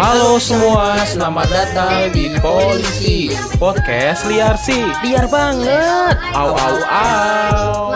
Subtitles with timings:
[0.00, 3.28] Halo semua, selamat datang di Polisi
[3.60, 6.16] Podcast Liar sih Liar banget.
[6.32, 7.92] Au au au.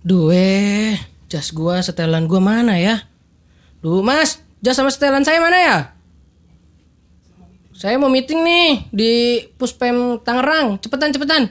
[0.00, 0.32] Duh,
[1.30, 3.06] jas gua, setelan gua mana ya?
[3.80, 5.78] Duh, Mas, jas sama setelan saya mana ya?
[7.80, 9.12] Saya mau meeting nih di
[9.56, 10.76] Puspem Tangerang.
[10.84, 11.48] Cepetan, cepetan.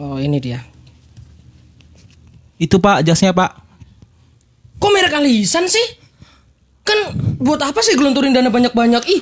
[0.00, 0.64] Oh, ini dia.
[2.56, 3.52] Itu pak, jasnya pak
[4.80, 5.84] Kok merek alisan sih?
[6.80, 6.96] Kan
[7.36, 9.04] buat apa sih gelontorin dana banyak-banyak?
[9.04, 9.20] Ih,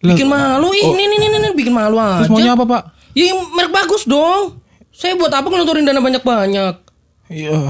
[0.00, 0.72] bikin malu.
[0.72, 0.96] Ih, oh.
[0.96, 2.24] ini, ini, ini, ini, bikin malu aja.
[2.24, 2.82] Terus maunya apa pak?
[3.12, 4.64] Ya, merek bagus dong.
[4.96, 6.74] Saya buat apa gelontorin dana banyak-banyak?
[7.28, 7.68] Iya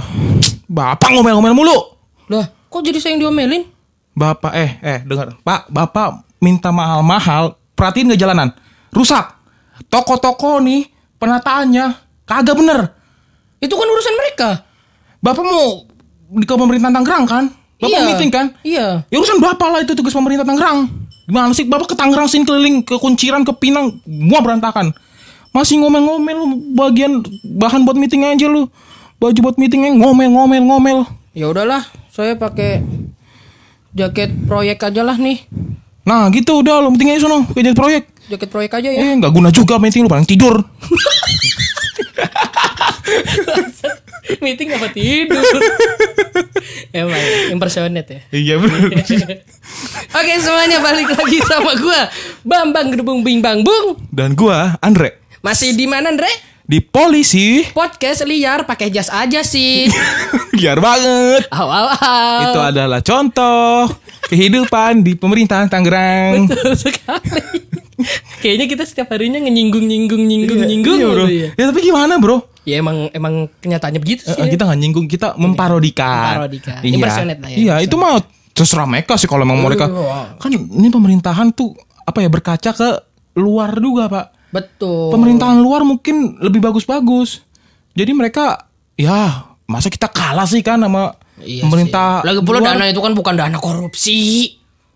[0.67, 1.79] Bapak ngomel-ngomel mulu
[2.27, 3.72] Lah, kok jadi saya yang diomelin?
[4.13, 8.53] Bapak, eh, eh, dengar Pak, bapak minta mahal-mahal Perhatiin gak jalanan
[8.93, 9.25] Rusak
[9.89, 10.85] Toko-toko nih
[11.17, 11.97] Penataannya
[12.29, 12.93] Kagak bener
[13.63, 14.67] Itu kan urusan mereka.
[15.23, 15.87] Bapak mau
[16.35, 17.45] di ke pemerintahan Tangerang kan?
[17.79, 18.07] Bapak Iya.
[18.11, 18.47] meeting kan?
[18.67, 18.87] Iya.
[19.07, 20.91] Ya urusan bapak lah itu tugas pemerintah Tangerang.
[21.31, 24.91] Gimana sih bapak ke Tangerang sini keliling ke Kunciran ke Pinang semua berantakan.
[25.55, 27.23] Masih ngomel-ngomel lu bagian
[27.55, 28.67] bahan buat meeting aja lu.
[29.23, 30.99] Baju buat meetingnya ngomel-ngomel ngomel.
[31.39, 32.83] Ya udahlah, saya pakai
[33.93, 35.45] jaket proyek aja lah nih.
[36.03, 38.09] Nah gitu udah lu meeting aja sono ke jadi proyek.
[38.27, 39.01] Jaket proyek aja ya.
[39.01, 40.61] Eh nggak guna juga meeting lu paling tidur.
[44.43, 45.39] Meeting apa tidur?
[46.95, 48.21] Emang impersonate ya.
[48.33, 48.91] Iya benar.
[50.19, 52.09] Oke semuanya balik lagi sama gua
[52.47, 53.99] Bambang Gedebung Bing Bang Bung.
[54.11, 56.31] Dan gua Andre Masih di mana Andre?
[56.73, 59.93] Di polisi Podcast liar pakai jas aja sih.
[60.57, 61.45] biar banget.
[61.53, 62.41] Aw aw aw.
[62.49, 63.93] Itu adalah contoh
[64.33, 66.45] kehidupan di pemerintahan Tangerang.
[66.49, 67.45] Betul sekali.
[68.41, 71.25] Kayaknya kita setiap harinya ngenyinggung nyinggung nyinggung nyinggung Iya, bro.
[71.29, 71.49] mulu ya.
[71.61, 72.37] Ya tapi gimana bro?
[72.65, 74.41] Ya emang emang kenyataannya begitu sih.
[74.41, 76.41] Eh, kita nggak nyinggung, kita memparodikan.
[76.41, 76.81] Memparodikan.
[76.81, 78.17] Iya, Impersonate lah ya, iya itu mah
[78.57, 79.93] terserah mereka sih kalau memang mereka.
[79.93, 80.41] Iya.
[80.41, 81.77] Kan ini pemerintahan tuh
[82.09, 82.89] apa ya berkaca ke
[83.37, 84.27] luar juga pak.
[84.53, 85.11] Betul.
[85.11, 87.41] Pemerintahan luar mungkin lebih bagus-bagus.
[87.93, 92.21] Jadi mereka ya masa kita kalah sih kan sama Iya pemerintah.
[92.21, 92.29] sih.
[92.29, 92.77] Lagi pula luar?
[92.77, 94.21] dana itu kan bukan dana korupsi.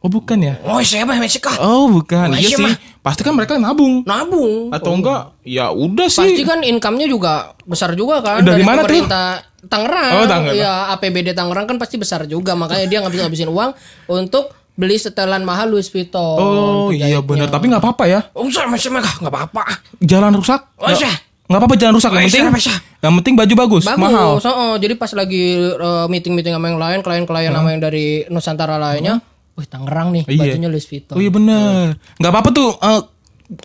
[0.04, 0.54] Oh bukan ya?
[0.62, 1.56] Oh siapa Meksika?
[1.58, 2.36] Oh bukan.
[2.36, 2.62] Iya sih.
[2.62, 2.76] mah.
[3.00, 4.04] Pasti kan mereka nabung.
[4.04, 4.70] Nabung.
[4.70, 5.34] Atau enggak?
[5.42, 6.22] Ya udah sih.
[6.22, 8.92] Pasti kan income-nya juga besar juga kan Dari mana tuh?
[8.92, 10.12] pemerintah Tangerang.
[10.22, 10.54] Oh, Tangerang.
[10.54, 13.70] Ya APBD Tangerang kan pasti besar juga makanya dia ngabisin ngabisin uang
[14.06, 16.36] untuk beli setelan mahal Louis Vuitton.
[16.36, 17.48] Oh untuk iya benar.
[17.48, 18.20] Tapi nggak apa-apa ya.
[18.30, 19.64] Oh, usah masih mega nggak apa-apa.
[19.98, 20.60] Jalan rusak.
[20.76, 21.12] Oh, nggak- iya.
[21.46, 22.10] nggak apa-apa jalan rusak.
[22.12, 24.02] Yang Oh, penting, yang penting baju bagus, Bagus.
[24.02, 24.30] mahal.
[24.42, 29.22] oh, jadi pas lagi uh, meeting-meeting sama yang lain, klien-klien sama yang dari Nusantara lainnya,
[29.54, 30.52] wih Tangerang nih, Iya.
[30.52, 31.14] bajunya Louis Vuitton.
[31.14, 31.96] Oh iya bener.
[32.18, 33.00] Nggak apa-apa tuh eh,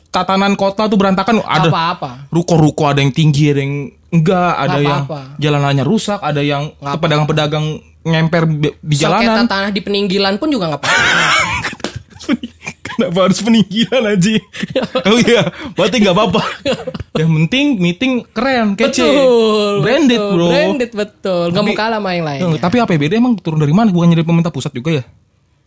[0.07, 1.41] tatanan kota tuh berantakan.
[1.41, 2.09] Ada apa-apa.
[2.29, 3.75] ruko-ruko ada yang tinggi, ada yang
[4.11, 5.21] enggak, ada yang apa-apa.
[5.35, 7.65] jalanannya rusak, ada yang pedagang-pedagang
[8.01, 9.45] ngemper di di Sengketa jalanan.
[9.45, 10.89] tanah di peninggilan pun juga nggak apa-apa.
[12.81, 14.31] Kenapa harus peninggilan aja?
[15.09, 15.41] oh iya,
[15.73, 16.43] berarti nggak apa-apa.
[17.15, 20.47] yang penting meeting keren, kece, Betul, branded betul, bro.
[20.49, 21.45] Branded betul.
[21.49, 22.41] Nggak mau kalah sama yang lain.
[22.51, 23.89] Eh, Tapi APBD emang turun dari mana?
[23.89, 25.03] Bukannya dari pemerintah pusat juga ya?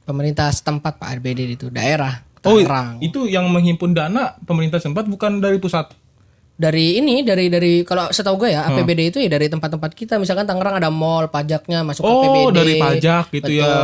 [0.05, 3.01] Pemerintah setempat Pak RBD itu daerah Oh, Tangerang.
[3.01, 5.89] itu yang menghimpun dana pemerintah sempat bukan dari pusat.
[6.54, 10.44] Dari ini dari dari kalau setahu gue ya APBD itu ya dari tempat-tempat kita misalkan
[10.44, 12.54] Tangerang ada mall pajaknya masuk Oh, APBD.
[12.54, 13.75] dari pajak gitu Betul, ya.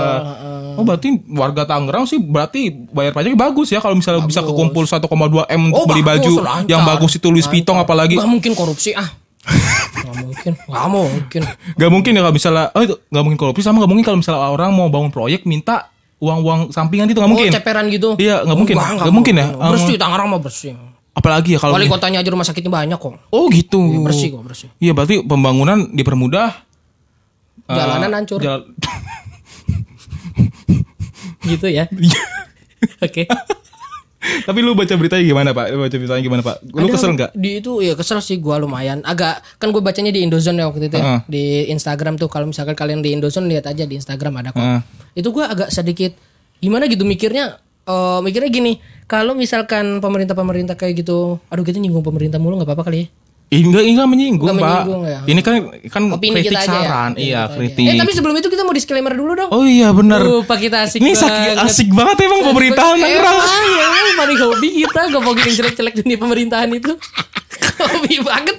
[0.75, 5.03] Oh, berarti warga Tangerang sih berarti bayar pajaknya bagus ya kalau misalnya bisa kekumpul 1,2
[5.51, 6.71] M untuk Oh, beli bagus, baju lancar.
[6.71, 8.15] yang bagus itu Louis Vuitton apalagi.
[8.15, 9.09] Gak mungkin korupsi ah.
[10.01, 10.53] Gak mungkin.
[10.55, 11.43] Gak mungkin.
[11.75, 14.47] Gak mungkin ya kalau misalnya oh itu gak mungkin korupsi sama gak mungkin kalau misalnya
[14.47, 17.51] orang mau bangun proyek minta uang-uang sampingan gitu gak mungkin.
[17.51, 18.15] Oh, ceperan gitu.
[18.15, 18.75] Iya, nggak mungkin.
[18.77, 19.47] Enggak, Nggak mungkin ya?
[19.57, 20.73] Bersih Tangerang mah bersih.
[21.11, 23.19] Apalagi ya kalau Wali kotanya aja rumah sakitnya banyak kok.
[23.29, 23.81] Oh gitu.
[24.01, 24.69] Bersih kok, bersih.
[24.79, 26.55] Iya berarti pembangunan dipermudah.
[27.67, 28.39] Jalanan hancur.
[28.39, 28.67] jal-
[31.43, 31.89] Gitu ya.
[33.07, 33.25] Oke.
[34.21, 35.73] Tapi lu baca beritanya gimana pak?
[35.73, 36.57] Lu baca beritanya gimana pak?
[36.63, 37.31] Lu Ada kesel nggak?
[37.33, 39.01] Di itu ya kesel sih gua lumayan.
[39.03, 41.03] Agak kan gue bacanya di Indozone ya waktu itu ya.
[41.03, 41.21] Heeh.
[41.27, 44.61] Di Instagram tuh kalau misalkan kalian di Indozone lihat aja di Instagram ada kok.
[44.61, 44.81] Heeh.
[45.17, 46.13] Itu gua agak sedikit
[46.61, 47.57] gimana gitu mikirnya
[47.91, 48.73] eh, mikirnya gini,
[49.05, 53.09] kalau misalkan pemerintah-pemerintah kayak gitu, aduh kita nyinggung pemerintah mulu nggak apa-apa kali ya.
[53.51, 54.71] Enggak, enggak menyinggung, Nggak Pak.
[54.71, 55.19] menyinggung, ya.
[55.27, 55.55] Ini kan
[55.91, 56.71] kan Opini kritik kita ya.
[56.71, 57.11] saran.
[57.11, 57.57] Opini Iya, kita aja.
[57.59, 57.83] kritik.
[57.83, 59.51] Eh tapi sebelum itu kita mau disclaimer dulu dong.
[59.51, 60.23] Oh iya benar.
[60.23, 61.59] Lupa kita asik Ini banget.
[61.59, 63.39] asik, asik banget emang pemerintahan Tangerang.
[63.43, 66.95] Emang, emang paling hobi kita yang jelek-jelek dunia pemerintahan itu.
[67.91, 68.57] hobi banget.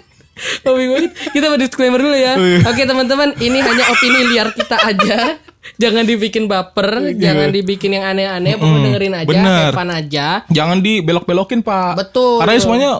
[0.67, 1.11] Hobi banget.
[1.31, 2.33] Kita mau disclaimer dulu ya.
[2.35, 2.59] Oh, iya.
[2.67, 5.39] Oke teman-teman, ini hanya opini liar kita aja.
[5.81, 9.69] Jangan dibikin baper, jangan dibikin yang aneh-aneh, pokoknya dengerin aja, Bener.
[9.73, 10.27] fun aja.
[10.47, 11.97] Jangan dibelok-belokin pak.
[11.97, 12.91] Betul, Karena semuanya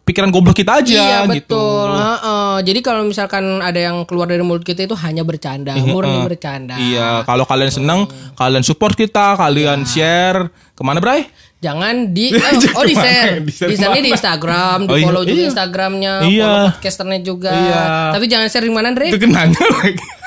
[0.00, 1.52] pikiran goblok kita aja iya gitu.
[1.52, 1.88] betul.
[1.92, 2.54] Heeh.
[2.62, 6.74] Jadi kalau misalkan ada yang keluar dari mulut kita itu hanya bercanda, murni bercanda.
[6.74, 8.00] Iya, kalau kalian seneng,
[8.34, 11.28] kalian support kita, kalian share ke mana Bray?
[11.60, 13.36] Jangan di oh, oh di share.
[13.38, 14.08] Di Di share share di?
[14.08, 15.04] Instagram, di Oh, iya.
[15.04, 15.48] follow juga Iya.
[15.52, 16.44] Instagramnya, Iya.
[16.46, 17.52] follow podcasternya juga.
[17.52, 17.82] Iya.
[18.16, 19.06] Tapi jangan share di mana, Andre?
[19.12, 20.00] Itu kenanya lagi.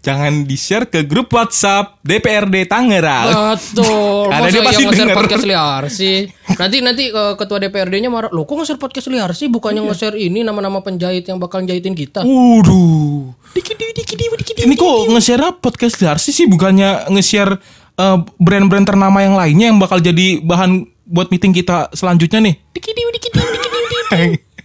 [0.00, 3.54] Jangan di-share ke grup WhatsApp DPRD Tangerang.
[3.54, 4.30] Betul.
[4.30, 5.16] Karena dia pasti denger.
[5.16, 6.30] podcast liar sih.
[6.54, 8.30] Nanti nanti eh, ketua DPRD-nya marah.
[8.30, 9.50] Loh kok nge-share podcast liar sih?
[9.50, 9.88] Bukannya Iya.
[9.90, 12.22] nge-share ini nama-nama penjahit yang bakal jahitin kita.
[12.22, 13.34] Waduh.
[14.56, 17.52] Ini kok nge-share podcast Darsi sih bukannya nge-share
[17.96, 22.54] eh, brand-brand ternama yang lainnya yang bakal jadi bahan buat meeting kita selanjutnya nih.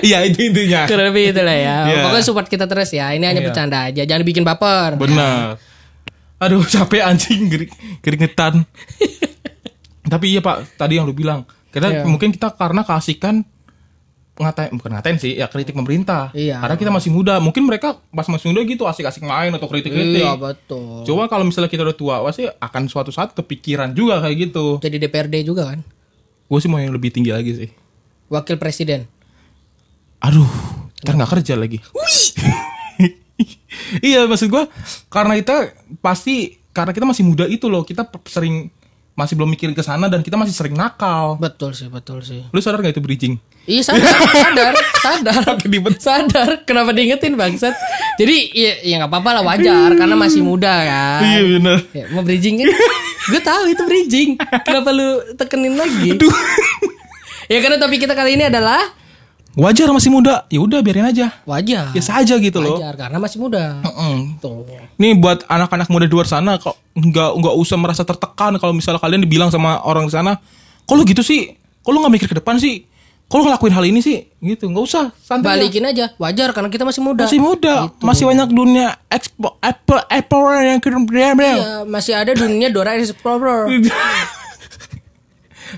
[0.00, 0.88] Iya itu intinya.
[0.88, 1.76] Kurang lebih itu lah ya.
[1.84, 2.02] Iya.
[2.08, 3.12] Pokoknya support kita terus ya.
[3.12, 3.48] Ini hanya Iya.
[3.52, 4.02] bercanda aja.
[4.02, 4.96] Jangan bikin baper.
[4.96, 5.60] Benar.
[6.40, 7.50] Aduh capek anjing
[8.00, 8.64] keringetan.
[10.12, 12.02] Tapi iya pak tadi yang lu bilang kita Iya.
[12.04, 13.46] mungkin kita karena keasikan
[14.32, 16.32] ngatain bukan ngatain sih ya kritik pemerintah.
[16.32, 16.58] Iya.
[16.58, 17.38] Karena kita masih muda.
[17.38, 20.24] Mungkin mereka pas masih muda gitu asik-asik main atau kritik-kritik.
[20.24, 21.04] Iya betul.
[21.04, 24.80] Coba kalau misalnya kita udah tua, pasti akan suatu saat kepikiran juga kayak gitu.
[24.80, 25.84] Jadi DPRD juga kan.
[26.48, 27.70] Gue sih mau yang lebih tinggi lagi sih.
[28.28, 29.04] Wakil presiden.
[30.22, 30.46] Aduh,
[31.02, 31.82] ntar nggak kerja lagi.
[34.06, 34.64] iya maksud gue
[35.10, 38.70] karena kita pasti karena kita masih muda itu loh kita sering
[39.12, 41.36] masih belum mikirin ke sana dan kita masih sering nakal.
[41.36, 42.48] Betul sih, betul sih.
[42.48, 43.36] Lu sadar gak itu bridging?
[43.68, 45.42] Iya sadar, sadar, sadar,
[46.00, 46.48] sadar.
[46.64, 47.76] Kenapa diingetin bangsat?
[48.16, 51.20] Jadi ya ya nggak apa-apa lah wajar karena masih muda kan.
[51.28, 51.78] Iya bener.
[51.92, 52.72] Ya, mau bridging kan?
[53.28, 54.30] Gue tahu itu bridging.
[54.64, 56.16] Kenapa lu tekenin lagi?
[57.52, 58.80] ya karena topik kita kali ini adalah
[59.52, 61.28] Wajar masih muda, ya udah biarin aja.
[61.44, 61.92] wajar.
[61.92, 62.80] Biasa aja gitu loh.
[62.80, 63.84] Wajar karena masih muda.
[63.84, 64.40] Mm-mm.
[64.40, 64.64] Tuh.
[64.96, 69.00] Nih buat anak-anak muda di luar sana kok nggak nggak usah merasa tertekan kalau misalnya
[69.00, 70.40] kalian dibilang sama orang di sana,
[70.88, 71.52] kok lu gitu sih?
[71.84, 72.88] Kok lu nggak mikir ke depan sih?
[73.28, 74.24] Kok lu ngelakuin hal ini sih?
[74.40, 75.60] Gitu, nggak usah, santai.
[75.60, 77.28] Balikin aja, wajar karena kita masih muda.
[77.28, 80.80] Masih muda, masih banyak dunia expo Apple Apple yang
[81.60, 83.68] Iya, masih ada dunia Dora Explorer.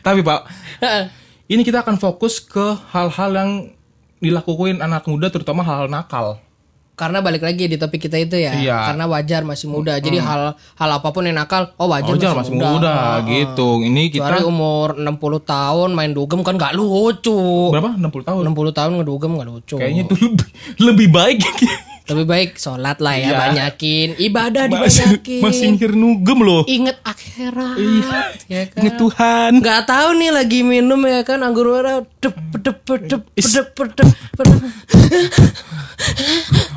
[0.07, 0.41] Tapi Pak,
[1.47, 3.51] ini kita akan fokus ke hal-hal yang
[4.19, 6.41] dilakuin anak muda terutama hal-hal nakal.
[6.95, 8.79] Karena balik lagi di topik kita itu ya, Iya.
[8.87, 9.99] karena wajar masih muda.
[9.99, 12.95] Jadi hal hal apa pun yang nakal, oh wajar, Wajar masih, masih muda,
[13.27, 13.83] gitu.
[13.83, 17.35] Ini Kecuali kita umur 60 tahun main dugem kan gak lucu.
[17.75, 17.99] berapa?
[17.99, 18.41] 60 tahun.
[18.47, 19.75] 60 tahun ngedugem gak lucu.
[19.75, 20.49] Kayaknya itu lebih,
[20.87, 21.39] lebih baik.
[22.05, 23.39] Lebih baik sholat lah ya, Iya.
[23.39, 25.41] banyakin ibadah masih, dibanyakin.
[25.41, 26.63] masih mikir nugem loh.
[26.67, 27.77] Ingat akhirat,
[28.45, 28.79] ya kan?
[28.79, 29.51] Ingat Tuhan.
[29.57, 34.09] Nggak tahu nih lagi minum ya kan anggur merah dep dep dep dep dep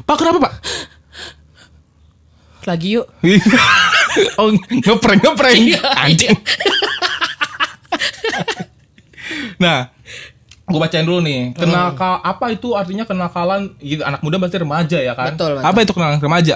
[0.01, 0.53] Pak kenapa Pak?
[2.63, 3.07] lagi yuk
[4.39, 6.35] oh ngeprank ngeprank Iya, anjing.
[9.55, 9.87] nah,
[10.67, 11.55] gue bacain dulu nih.
[11.55, 13.71] Kenakal apa itu artinya kenakalan?
[13.79, 15.31] Gitu, anak muda berarti remaja ya kan?
[15.33, 15.67] Betul, betul.
[15.71, 16.55] Apa itu kenakalan remaja?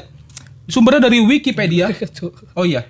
[0.67, 1.87] Sumbernya dari Wikipedia.
[2.59, 2.83] oh iya.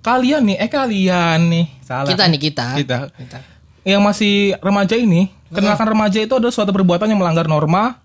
[0.00, 2.08] Kalian nih, eh kalian nih, salah.
[2.08, 2.98] kita nih kita Kita.
[3.12, 3.38] Kita.
[3.84, 4.34] Yang masih
[4.64, 8.00] remaja ini, kenakalan remaja itu adalah suatu perbuatan yang melanggar norma,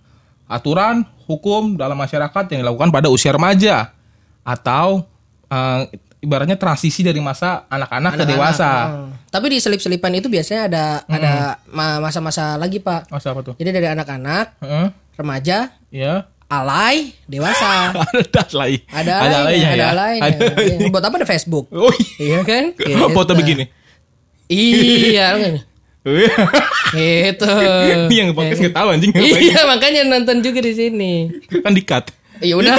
[0.50, 3.96] aturan, hukum dalam masyarakat yang dilakukan pada usia remaja
[4.44, 5.08] atau
[5.48, 5.82] eh,
[6.26, 8.72] ibaratnya transisi dari masa anak-anak ke dewasa.
[8.90, 9.10] Hmm.
[9.30, 11.34] Tapi di selip-selipan itu biasanya ada ada
[11.70, 13.06] ma- masa-masa lagi pak.
[13.08, 13.54] Masa apa tuh?
[13.56, 14.88] Jadi dari anak-anak, Heeh.
[15.16, 16.26] remaja, Ya.
[16.46, 17.94] alay, dewasa.
[18.10, 18.82] ada lagi.
[18.88, 19.88] Ada Ada alaynya, alaynya ada ya.
[19.92, 20.22] alaynya.
[20.26, 20.46] Ada.
[20.58, 20.88] Iya.
[20.90, 21.66] Buat apa ada Facebook?
[21.70, 22.64] Oh, Iya kan?
[23.16, 23.40] foto Gitu.
[23.40, 23.64] begini.
[24.46, 25.54] Iya, kan?
[26.94, 27.50] gitu.
[28.06, 29.10] Ini yang podcast nggak tahu anjing.
[29.18, 31.14] iya, makanya nonton juga di sini.
[31.66, 32.14] kan di-cut.
[32.40, 32.78] Ya udah.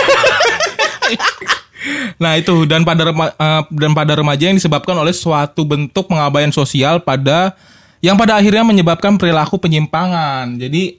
[2.17, 6.51] Nah itu dan pada rema- eh, dan pada remaja yang disebabkan oleh suatu bentuk pengabaian
[6.51, 7.55] sosial pada
[8.01, 10.57] yang pada akhirnya menyebabkan perilaku penyimpangan.
[10.57, 10.97] Jadi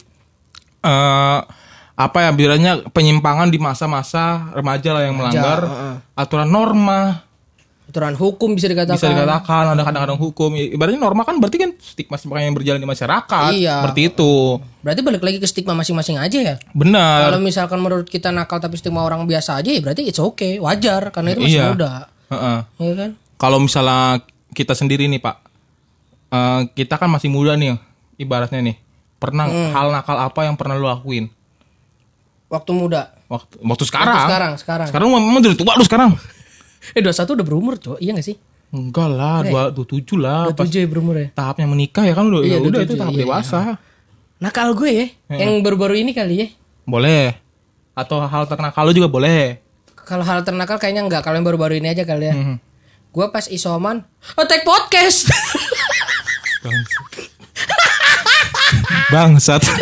[0.86, 1.40] eh
[1.98, 5.96] apa ya bilangnya penyimpangan di masa-masa remaja lah yang melanggar heeh.
[6.14, 7.26] aturan norma
[7.88, 8.96] Aturan hukum bisa dikatakan.
[8.96, 12.86] bisa dikatakan ada kadang-kadang hukum ibaratnya norma kan berarti kan stigma stigma yang berjalan di
[12.86, 13.80] masyarakat Iya.
[13.80, 14.34] seperti itu
[14.78, 16.56] Berarti balik lagi ke stigma masing-masing aja ya.
[16.70, 20.58] benar Kalau misalkan menurut kita nakal tapi stigma orang biasa aja ya berarti it's okay,
[20.58, 21.68] wajar karena itu masih Iya.
[21.70, 21.92] muda.
[22.28, 22.58] Heeh.
[22.78, 23.10] Iya kan?
[23.36, 25.36] kalau misalnya kita sendiri nih pak
[26.28, 27.80] eh, kita kan masih muda nih
[28.18, 28.76] ibaratnya nih
[29.16, 29.72] pernah Hmm.
[29.72, 31.32] hal nakal apa yang pernah lu lakuin
[32.48, 33.16] Waktu muda.
[33.28, 34.88] waktu waktu sekarang Waktu sekarang, sekarang.
[34.88, 36.12] sekarang memang udah tua lu sekarang
[36.96, 38.38] Eh 21 udah berumur tuh, iya gak sih?
[38.68, 41.28] enggak lah dua dua tujuh lah pas 27 ya berumur ya.
[41.32, 43.60] tahapnya menikah ya kan udah Iya, ya udah itu 27, tahap iya, dewasa
[44.38, 46.48] Nakal gue ya, yang baru-baru ini kali ya.
[46.84, 47.34] boleh
[47.98, 49.58] atau hal ternakal lu juga boleh
[50.08, 51.20] Kalau hal ternakal kayaknya enggak.
[51.20, 52.34] Kalau yang baru-baru ini aja kali ya.
[52.38, 52.64] Mhm.
[53.12, 54.08] Gua pas isoman,
[54.40, 55.28] attack podcast.
[59.12, 59.68] Bangsat.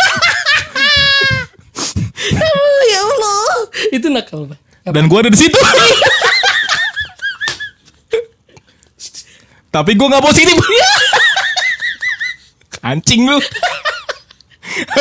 [2.90, 3.70] ya Allah.
[3.94, 4.58] Itu nakal, Pak.
[4.90, 5.54] Dan gue ada di situ.
[9.75, 10.55] Tapi gue nggak positif.
[12.79, 13.44] Anjing lu.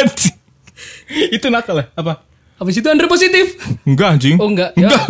[0.02, 0.34] Anjing.
[1.30, 1.86] Itu nakal ya?
[1.94, 2.26] Apa?
[2.58, 3.54] Habis itu Andre positif.
[3.86, 4.34] Enggak anjing.
[4.42, 4.74] Oh, enggak.
[4.74, 4.90] Ya.
[4.90, 5.04] Enggak.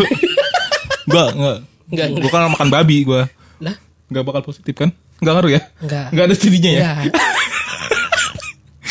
[1.08, 1.58] enggak, enggak.
[1.88, 3.22] Enggak, Gue kan makan babi gue.
[3.64, 3.76] Lah,
[4.12, 4.92] Enggak bakal positif kan?
[5.24, 5.60] Enggak ngaruh ya?
[5.80, 6.06] Enggak.
[6.12, 6.80] Enggak ada studinya ya?
[6.84, 6.92] ya.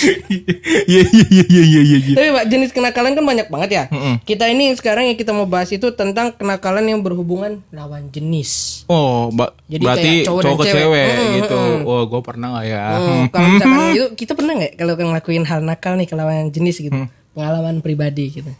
[0.04, 1.98] Iya iya iya iya iya iya.
[2.02, 2.14] iya.
[2.14, 3.84] Tapi Pak, jenis kenakalan kan banyak banget ya.
[3.88, 4.16] Mm-mm.
[4.22, 8.84] Kita ini sekarang yang kita mau bahas itu tentang kenakalan yang berhubungan lawan jenis.
[8.86, 10.78] Oh, ba- Jadi berarti cowok cowok, ke cewek.
[10.78, 11.58] cewek Mm, gitu.
[11.58, 11.80] mm.
[11.86, 12.84] Oh, gue pernah gak ya?
[12.94, 16.78] Hmm, kalau misalkan itu kita pernah nggak kalau ngelakuin hal nakal nih ke lawan jenis
[16.80, 16.94] gitu.
[16.94, 17.10] Hmm.
[17.34, 18.52] Pengalaman pribadi gitu.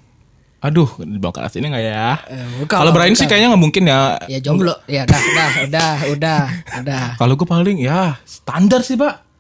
[0.60, 2.16] Aduh, di bawah kelas ini gak ya?
[2.24, 4.16] Eh, Kalau Brian sih kayaknya nggak mungkin ya.
[4.26, 4.72] Ya jomblo.
[4.88, 6.42] Ya udah, udah, udah, udah,
[6.80, 7.04] udah.
[7.20, 9.33] Kalau gue paling ya standar sih pak.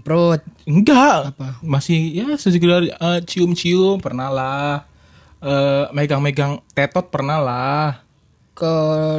[0.00, 0.40] Perut.
[0.64, 1.36] Enggak.
[1.36, 1.60] Apa?
[1.60, 4.88] Masih ya sekedar eh, cium-cium pernah lah.
[5.44, 8.00] Eh, megang-megang tetot pernah lah.
[8.52, 8.68] ke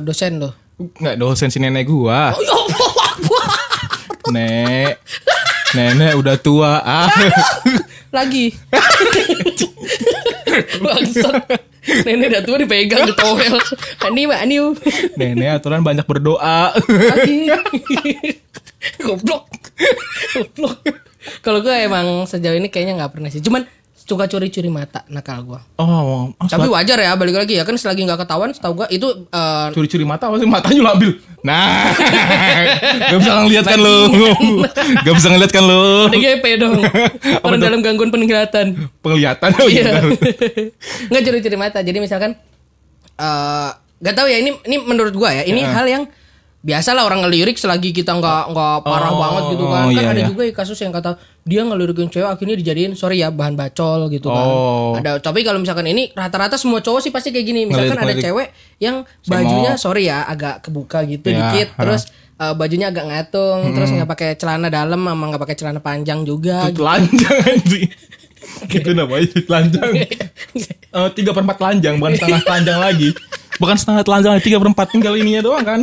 [0.06, 0.54] dosen loh.
[0.78, 2.34] Enggak dosen si nenek gua.
[2.34, 3.46] Oh, ya Allah.
[4.34, 4.94] Nek.
[5.74, 6.86] Nenek udah tua.
[6.86, 7.10] Ah.
[8.18, 8.54] Lagi.
[10.86, 11.50] Bangsat.
[12.06, 13.58] Nenek udah tua dipegang di towel.
[14.06, 14.58] Ani mbak Ani.
[15.18, 16.78] Nenek aturan banyak berdoa.
[16.78, 17.50] Lagi.
[19.06, 19.44] Goblok.
[20.34, 20.78] Goblok.
[21.40, 23.40] Kalau gue emang sejauh ini kayaknya nggak pernah sih.
[23.40, 23.64] Cuman
[24.04, 25.60] suka curi-curi mata nakal gue.
[25.80, 29.68] Oh, Tapi wajar ya balik lagi ya kan selagi nggak ketahuan setahu gue itu eh,
[29.72, 31.16] curi-curi mata pasti matanya labil.
[31.44, 31.92] Nah,
[33.12, 33.96] gak bisa ngeliat kan lu,
[35.04, 36.12] gak bisa ngeliat kan lu.
[36.12, 36.84] DGP dong.
[37.48, 38.92] Orang dalam gangguan penglihatan.
[39.00, 39.84] Penglihatan oh Iya.
[40.04, 40.72] iya.
[41.08, 41.80] Nggak curi-curi mata.
[41.80, 42.36] Jadi misalkan
[43.16, 43.70] eh
[44.04, 46.04] nggak tahu ya ini ini menurut gua ya ini hal yang
[46.64, 49.84] biasa lah orang ngelirik selagi kita nggak nggak parah Oh, banget gitu kan.
[49.84, 50.28] oh, kan iya, ada iya.
[50.28, 51.12] juga kasus yang kata
[51.44, 54.48] dia ngelirikin cewek akhirnya dijadiin sorry ya bahan bacol gitu kan.
[54.48, 54.96] Oh.
[54.96, 57.62] Ada tapi kalau misalkan ini rata-rata semua cowok sih pasti kayak gini.
[57.66, 58.24] Misalkan ada Ngelirik-ngelirik.
[58.24, 58.48] cewek
[58.80, 61.84] yang bajunya sorry ya agak kebuka gitu Ya, dikit ha.
[61.84, 62.02] terus
[62.34, 66.72] eh, bajunya agak ngatung terus nggak pakai celana dalam sama nggak pakai celana panjang juga
[66.72, 67.92] Telanjang anjing.
[68.78, 69.92] Itu namanya telanjang.
[70.94, 73.10] Eh, Tiga per empat telanjang, bukan setengah telanjang lagi.
[73.58, 75.82] Bukan setengah telanjang, tiga per empat tinggal ininya doang kan.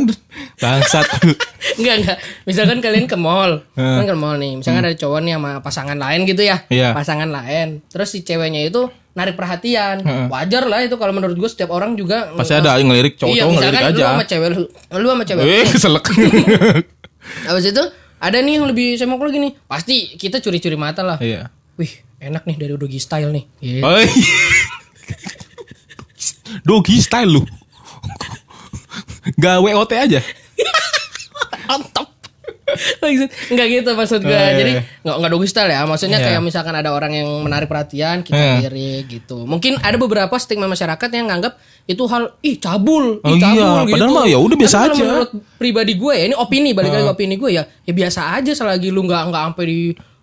[0.55, 1.03] Bangsat.
[1.79, 2.17] Enggak enggak.
[2.43, 3.99] Misalkan kalian ke mall, Hmm.
[3.99, 4.59] kan ke mall nih.
[4.59, 6.63] Misalkan ada cowok nih sama pasangan lain gitu ya.
[6.67, 6.95] Iya.
[6.95, 7.83] Pasangan lain.
[7.87, 9.99] Terus si ceweknya itu narik perhatian.
[10.27, 13.51] Wajar lah itu kalau menurut gue setiap orang juga Pasti ada yang ngelirik Iya, cowok-cowok
[13.51, 14.05] ngelirik misalkan lu aja.
[14.07, 14.61] sama cewek lu,
[14.93, 15.43] lu sama cewek.
[15.43, 16.05] Eh, keselak.
[17.45, 17.83] Habis itu
[18.15, 19.51] ada nih yang lebih semok lagi nih.
[19.65, 21.17] Pasti kita curi-curi mata lah.
[21.19, 21.51] Iya.
[21.75, 23.43] Wih, enak nih dari Dogi Style nih.
[23.59, 23.81] Iya.
[23.81, 24.05] Oi.
[26.61, 27.41] Doggy style lu.
[29.39, 30.19] Gak WOT aja.
[31.69, 32.07] Mantap.
[33.51, 34.31] Enggak gitu maksud gue.
[34.31, 34.83] Oh, iya, Jadi iya.
[35.03, 35.83] nggak nggak doggy style ya.
[35.83, 36.27] Maksudnya Iya.
[36.31, 38.71] kayak misalkan ada orang yang menarik perhatian, kita Iya.
[38.71, 39.43] lirik gitu.
[39.43, 43.43] Mungkin ada beberapa stigma masyarakat yang nganggap itu hal ih cabul, ih Oh, iya.
[43.43, 43.93] cabul gitu.
[43.99, 45.03] Padahal mah ya udah biasa Tapi aja.
[45.03, 47.63] Menurut pribadi gue ya, ini opini balik lagi ke opini gue ya.
[47.83, 49.79] Ya biasa aja selagi lu nggak nggak sampai di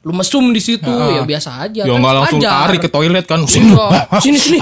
[0.07, 1.83] lu mesum di situ ya biasa aja.
[1.83, 2.71] Ya Kan nggak langsung wajar.
[2.71, 3.43] tarik ke toilet kan.
[3.43, 4.21] Iya.
[4.23, 4.59] sini sini.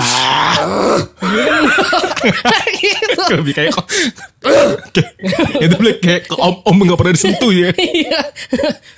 [2.72, 3.22] gitu.
[3.40, 3.72] Lebih kayak
[5.64, 7.70] itu lebih kayak ke om om nggak pernah disentuh ya.
[7.76, 8.20] Iya.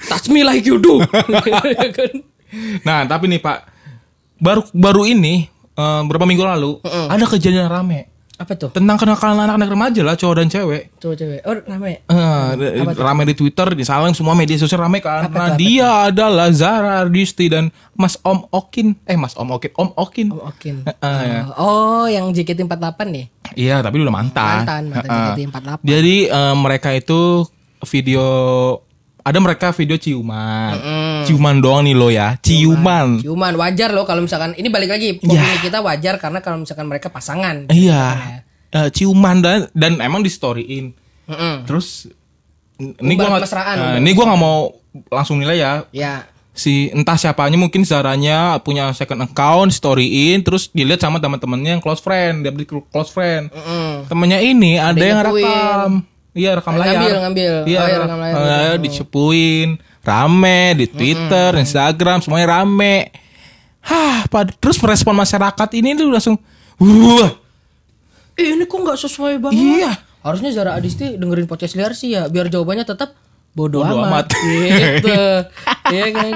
[0.07, 1.03] Touch me like you do.
[2.87, 3.59] Nah tapi nih Pak,
[4.39, 8.71] baru baru ini eh, beberapa minggu lalu ada kejadian rame Apa tuh?
[8.71, 10.95] tentang kenakalan anak-anak remaja lah cowok dan cewek.
[11.03, 11.41] Cowok cewek.
[11.43, 11.99] Oh, namanya.
[12.07, 15.27] Eh, rame di Twitter, di salam semua media sosial rame kan.
[15.27, 18.95] Nah, dia adalah Zara Ardisti dan Mas Om Okin.
[19.11, 20.27] Eh Mas Om Okin, Om Okin.
[20.31, 20.77] Om Okin.
[20.87, 21.41] Eh, eh, ya.
[21.59, 23.27] Oh, yang JKT48 nih.
[23.59, 24.63] Iya, tapi udah mantan.
[24.63, 25.27] Mantan, mantan Eh, eh.
[25.35, 25.79] JKT48.
[25.83, 27.43] Jadi eh, mereka itu
[27.91, 28.25] video
[29.29, 30.73] ada mereka video ciuman.
[31.29, 33.21] Ciuman doang nih lo ya, ciuman.
[33.21, 35.45] Cuman wajar loh kalau misalkan ini balik lagi Ya.
[35.45, 37.69] opini kita wajar karena kalau misalkan mereka pasangan.
[37.69, 38.41] Iya.
[38.73, 40.97] Eh, ciuman dan dan emang di storyin.
[41.29, 41.69] Mm-mm.
[41.69, 42.09] Terus
[42.81, 44.73] ini gua nggak umbar ini gua nggak mau
[45.13, 45.73] langsung nilai ya.
[45.93, 46.15] Ya.
[46.59, 52.03] Si entah siapanya mungkin Zaranya punya second account, storyin, terus dilihat sama teman-temannya yang close
[52.03, 53.47] friend, dia beli close friend.
[53.55, 54.11] Mm-mm.
[54.11, 55.91] Temennya ini ada, yang rekam.
[56.39, 57.19] Iya, rekam Ngambil, layar.
[57.21, 57.53] ngambil.
[57.65, 58.37] Iya, Oh, iya, rekam layar.
[58.39, 59.69] eh, dicepuin.
[60.01, 63.11] Rame di Twitter, Instagram, semuanya rame.
[63.83, 66.39] Hah, pad- terus respon masyarakat ini tuh langsung
[66.79, 67.31] wah.
[68.33, 69.59] Eh, ini kok nggak sesuai banget.
[69.59, 69.91] Iya.
[70.19, 73.19] Harusnya Zara Adisti dengerin podcast liar sih ya, biar jawabannya tetap
[73.51, 74.07] bodoh Bodo amat.
[74.07, 74.27] amat.
[74.95, 75.19] Gitu.
[75.89, 76.33] Iya kan?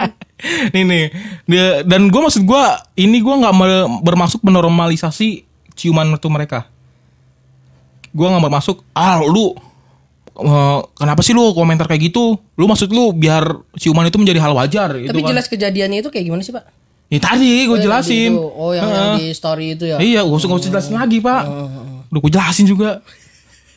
[0.69, 1.05] nih nih
[1.47, 2.65] dia dan gue maksud gue
[2.97, 3.55] ini gue nggak
[4.03, 6.67] bermaksud menormalisasi ciuman itu mereka
[8.11, 9.55] gue nggak mau masuk ah lu
[10.35, 14.53] eh, kenapa sih lu komentar kayak gitu lu maksud lu biar ciuman itu menjadi hal
[14.53, 15.31] wajar gitu Tapi kan.
[15.31, 16.65] jelas kejadiannya itu kayak gimana sih pak?
[17.07, 18.41] ya tadi gue Oh, yang jelasin itu.
[18.41, 19.17] Oh yang, yang Heeh.
[19.21, 19.97] di story itu ya.
[19.99, 21.43] iya gue usah usah jelasin lagi pak
[22.09, 23.05] udah gue jelasin juga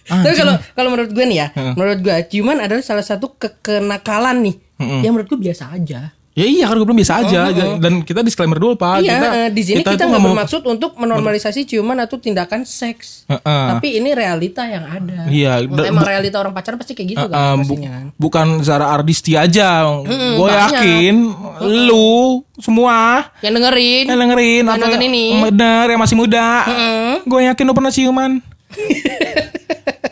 [0.06, 1.74] Tapi kalau kalau menurut gue nih ya, Heeh.
[1.74, 4.56] menurut gue ciuman adalah salah satu ke kenakalan nih.
[4.78, 5.02] Heeh.
[5.02, 6.15] Yang menurut gue biasa aja.
[6.36, 7.42] Ya iya kan gue bilang biasa aja
[7.80, 10.62] dan kita disclaimer dulu pak iya, kita, eh, di sini kita, tuh nggak mau- bermaksud
[10.66, 13.24] untuk menormalisasi ciuman atau tindakan seks.
[13.26, 13.40] Heeh.
[13.72, 15.26] Tapi ini realita yang ada.
[15.26, 18.06] Iya, Emang realita orang pacaran pasti kayak gitu Uh, kan bu- pastinya kan.
[18.14, 19.88] bukan Zara Ardisti aja.
[20.04, 20.60] gue banyak.
[20.76, 21.16] yakin
[21.64, 22.20] lu
[22.58, 24.04] semua Yang dengerin.
[24.06, 25.26] yang dengerin Yang atau nonton ini.
[25.42, 26.48] bener yang masih muda.
[26.66, 27.12] Heeh.
[27.24, 28.32] Gue yakin lu pernah ciuman.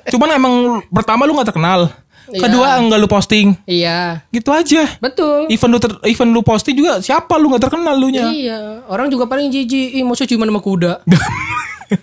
[0.07, 0.53] Cuman emang
[0.87, 1.91] pertama lu gak terkenal.
[2.33, 2.41] Iya.
[2.41, 3.47] Kedua enggak lu posting.
[3.63, 4.83] Iya, Gitu aja.
[4.97, 5.45] betul.
[5.47, 8.25] Even lu ter- even lu posting juga siapa lu gak terkenal lu nya.
[8.25, 9.93] Iya, orang juga paling jijik.
[9.93, 10.93] Ih, maksud ciuman sama kuda.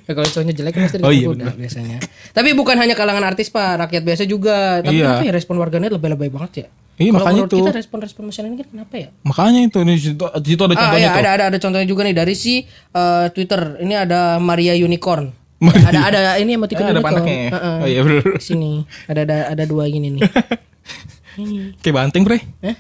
[0.07, 1.99] Ya, kalau cowoknya jelek pasti Oh, iya, kuda biasanya.
[2.31, 4.79] Tapi bukan hanya kalangan artis pak, rakyat biasa juga.
[4.79, 5.19] Tapi Iya.
[5.19, 6.67] kenapa ya respon warganet lebih-lebih banget ya?
[6.95, 7.57] Iya, Kalau makanya itu.
[7.59, 9.09] kita respon-respon masyarakat ini kenapa ya?
[9.25, 11.19] Makanya itu di situ, di situ ada Ah contohnya iya tuh.
[11.19, 13.61] ada ada ada contohnya juga nih dari si eh, Twitter.
[13.81, 15.40] Ini ada Maria Unicorn.
[15.61, 17.07] Ada ada ini emoticon Eh, ada unicorn.
[17.13, 17.51] panaknya ya?
[17.51, 17.77] Heeh.
[17.77, 18.23] Oh iya bener.
[18.39, 18.73] Sini
[19.05, 20.23] ada ada ada dua gini nih.
[21.81, 22.39] Kayak banting bre.
[22.61, 22.77] Eh?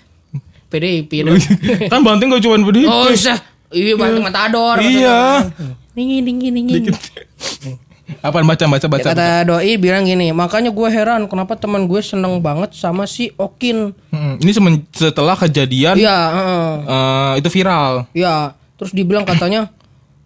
[0.66, 1.36] PDIP dong.
[1.88, 2.86] kan banting gak cuma berdiri.
[2.86, 3.38] Oh, sah.
[3.68, 4.78] Iya, bantu matador.
[4.78, 5.50] Iya.
[5.92, 6.82] Dingin, dingin, dingin.
[8.20, 9.06] Apaan baca baca baca.
[9.06, 13.94] Kata doi bilang gini, makanya gue heran kenapa teman gue seneng banget sama si Okin.
[14.10, 16.70] Hmm, ini semen- setelah kejadian Iya, heeh.
[16.84, 18.10] eh, itu viral.
[18.10, 19.70] Iya, terus dibilang katanya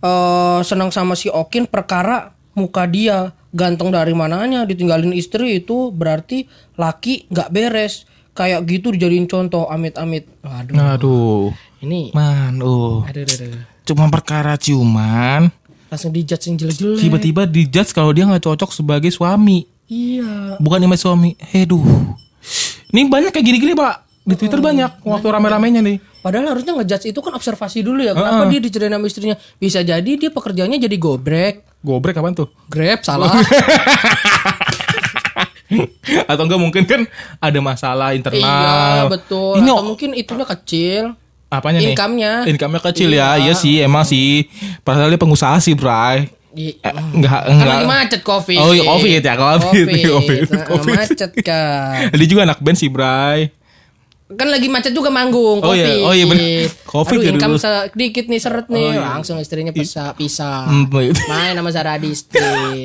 [0.01, 6.47] eh senang sama si Okin perkara muka dia ganteng dari mananya ditinggalin istri itu berarti
[6.75, 8.03] laki nggak beres
[8.35, 10.27] kayak gitu dijadiin contoh amit-amit.
[10.43, 11.45] Waduh, Aduh,
[11.81, 13.63] ini man, oh, aduh, aduh, aduh.
[13.87, 15.55] cuma perkara ciuman,
[15.87, 16.99] langsung dijudge yang jelek-jelek.
[16.99, 20.59] tiba-tiba dijudge kalau dia nggak cocok sebagai suami, Iya.
[20.59, 21.39] bukan image suami.
[21.55, 21.87] Heduh,
[22.91, 25.99] ini banyak kayak gini-gini pak di Twitter banyak waktu rame-ramenya nih.
[26.25, 28.17] Padahal harusnya ngejudge itu kan observasi dulu ya.
[28.17, 29.37] Kenapa dia diceritain sama istrinya?
[29.55, 31.69] Bisa jadi dia pekerjaannya jadi gobrek.
[31.79, 32.49] Gobrek apaan tuh?
[32.67, 33.29] Grab salah.
[36.25, 37.01] Atau enggak mungkin kan
[37.39, 38.41] ada masalah internal.
[38.41, 39.59] iya, betul.
[39.59, 41.03] Ini Atau mungkin itunya kecil.
[41.47, 41.93] apanya nih?
[41.93, 42.33] Income-nya.
[42.49, 43.37] Income-nya kecil ya.
[43.37, 44.49] Iya sih, emang sih.
[44.81, 46.27] Padahal dia pengusaha sih, Bray.
[46.51, 46.73] Iya.
[46.81, 47.67] Eh, enggak, enggak.
[47.69, 48.59] lagi macet covid.
[48.59, 49.87] Oh, iya, Covid ya, Covid.
[49.91, 50.95] Covid, Nah, Covid.
[50.95, 52.11] Macet kan.
[52.11, 53.51] Dia juga anak band sih, Bray.
[54.35, 55.83] Kan lagi macet juga manggung Oh, covid.
[55.87, 56.05] iya.
[56.05, 56.69] Oh, iya, bener.
[56.85, 57.55] Covid Aduh, ya income.
[57.55, 58.99] Oh, sedikit nih seret nih.
[58.99, 60.67] Langsung istrinya pisah pisah.
[60.67, 61.19] Hmm, gitu.
[61.27, 62.39] Main sama Zara Adisti.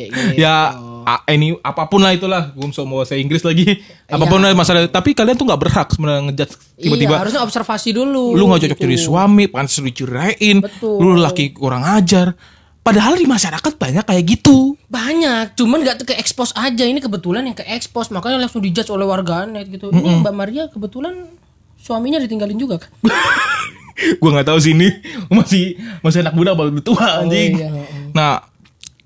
[0.10, 0.40] gitu.
[0.40, 0.76] ya
[1.26, 3.66] ini apa pun lah itulah gue mau bahasa Inggris lagi
[4.06, 6.46] apa pun lah masalah tapi kalian tuh nggak berhak sebenarnya Iya,
[6.78, 8.38] tiba-tiba harusnya observasi dulu.
[8.38, 8.86] lu nggak cocok gitu.
[8.86, 11.02] jadi suami pantas dicuraiin Betul.
[11.02, 12.38] lu laki kurang ajar
[12.86, 16.82] padahal di masyarakat banyak kayak gitu Banyak, cuman gak ke expose aja.
[16.82, 19.94] Ini kebetulan yang ke expose, makanya langsung dijudge oleh warganet gitu.
[19.94, 21.30] Ini Mbak Maria kebetulan
[21.90, 22.92] suaminya ditinggalin juga kan?
[24.16, 24.88] gue nggak tahu sih ini
[25.34, 27.68] masih masih anak muda baru tua anjing iya,
[28.10, 28.46] nah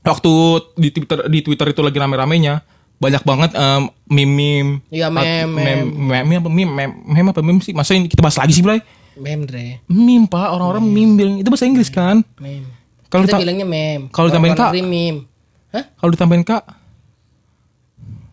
[0.01, 0.31] waktu
[0.75, 2.61] di twitter di twitter itu lagi rame-ramenya
[2.95, 5.83] banyak banget em, meme-meme Iya, at- meme, meme
[6.21, 8.83] meme apa meme meme, meme apa meme sih masa ini kita bahas lagi sih Bray
[9.13, 9.81] Mem, Dre.
[9.87, 12.65] meme pak orang-orang meme bilang itu bahasa Inggris kan Mem.
[13.07, 14.09] Kalau Kita ta- bilangnya mem.
[14.09, 14.71] kalau ditambahin Kak?
[14.75, 15.25] meme.
[15.69, 15.85] Hah?
[15.95, 16.63] kalau ditambahin kak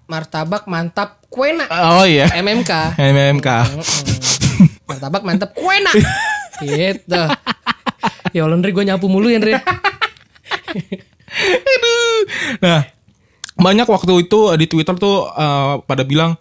[0.04, 1.64] Martabak mantap kuena.
[1.94, 2.72] oh iya MMK.
[3.14, 3.48] MMK
[4.90, 5.94] Martabak mantap kuena.
[6.60, 7.22] gitu.
[8.34, 9.38] Ya Allah, gue nyapu mulu ya,
[12.58, 12.82] nah
[13.60, 16.34] banyak waktu itu eh, di Twitter tuh eh, pada bilang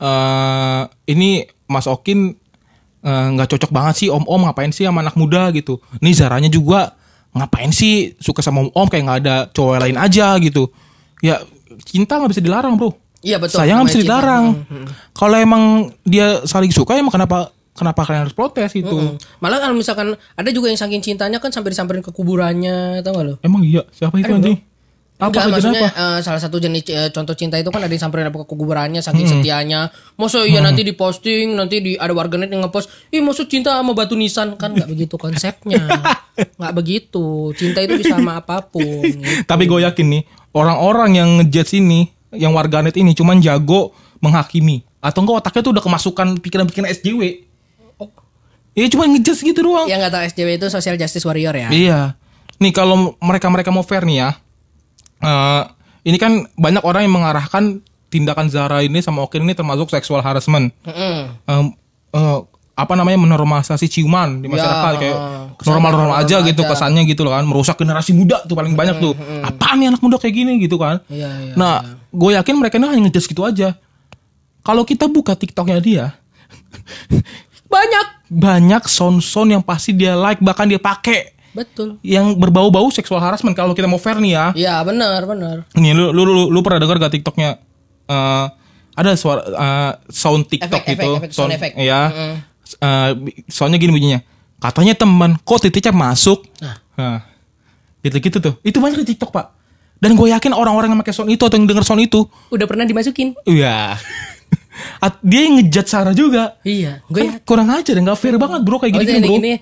[0.00, 2.32] eh ini Mas Okin
[3.04, 5.82] eh, nggak cocok banget sih om om ngapain sih sama anak muda gitu.
[6.00, 6.94] Nih Zaranya juga
[7.36, 10.70] ngapain sih suka sama om om kayak nggak ada cowok lain aja gitu.
[11.20, 11.42] Ya
[11.84, 12.96] cinta nggak bisa dilarang bro.
[13.20, 13.60] Iya betul.
[13.60, 14.64] sayang bisa dilarang.
[15.12, 19.16] kalau emang dia saling suka emang kenapa kenapa kalian harus protes gitu Hmm.
[19.40, 23.24] Malah kalau misalkan ada juga yang saking cintanya kan sampai disamperin ke kuburannya, tau gak
[23.24, 23.34] lo?
[23.40, 24.60] emang iya siapa itu anjing
[25.20, 28.00] apa Enggak, maksudnya apa eh, salah satu jenis eh, contoh cinta itu kan ada yang
[28.00, 29.92] samperin apa ke kuburannya saking setianya.
[30.16, 34.16] Masa iya nanti diposting, nanti di ada warganet yang ngepost, "Ih, maksud cinta sama batu
[34.16, 35.84] nisan." Kan nggak begitu konsepnya.
[36.56, 37.52] nggak begitu.
[37.52, 38.80] Cinta itu bisa sama apa pun.
[39.12, 39.44] gitu.
[39.44, 40.22] Tapi gue yakin nih
[40.56, 43.92] orang-orang yang ngejudge ini, yang warganet ini cuman jago
[44.24, 47.20] menghakimi atau enggak otaknya tuh udah kemasukan pikiran-pikiran SJW.
[48.80, 49.84] Iya cuma ngejudge gitu doang.
[49.84, 51.68] Yang nggak tahu SJW itu social justice warrior ya.
[51.68, 52.00] Iya.
[52.56, 54.30] Nih kalau mereka-mereka mau fair nih ya.
[55.20, 55.62] eh,
[56.02, 60.72] ini kan banyak orang yang mengarahkan tindakan Zara ini sama Okin ini termasuk seksual harassment.
[60.82, 61.28] Heeh.
[61.44, 61.76] Em,
[62.10, 62.40] eh,
[62.72, 65.16] apa namanya menormalisasi ciuman di masyarakat Ya, kayak
[65.60, 66.70] normal-normal aja gitu aja.
[66.72, 69.12] kesannya gitu loh kan merusak generasi muda tuh paling banyak tuh
[69.44, 72.88] apaan nih anak muda kayak gini gitu kan Iya, iya, nah gue yakin mereka ini
[72.88, 73.76] hanya ngejudge gitu aja
[74.64, 76.04] kalau kita buka tiktoknya dia
[77.68, 78.06] Banyak.
[78.30, 81.98] Banyak sound-sound yang pasti dia like bahkan dia pakai Betul.
[82.00, 84.46] yang berbau-bau seksual harassment kalau kita mau fair nih ya.
[84.54, 85.56] Iya, benar, benar.
[85.74, 87.58] nih lu lu lu, lu pernah dengar gak tiktoknya?
[88.06, 88.46] Eh,
[88.94, 91.10] ada suara eh, sound tiktok Efek, gitu.
[91.10, 91.72] efek, efek, sound efek.
[91.76, 92.00] ya
[92.70, 93.10] Eh,
[93.50, 94.22] soalnya gini bunyinya.
[94.62, 96.46] Katanya teman kok titiknya masuk?
[96.94, 97.26] Nah.
[98.00, 98.54] gitu gitu tuh.
[98.62, 99.50] Itu banyak di tiktok pak.
[99.98, 102.86] Dan gue yakin orang-orang yang pakai sound itu atau yang denger sound itu Udah pernah
[102.88, 103.34] dimasukin?
[103.44, 103.98] iya
[105.20, 107.00] dia yang ngejat Sarah juga Iya.
[107.06, 109.52] Gue kan kurang aja dan gak fair banget bro kayak Oh, gini, ini bro gini.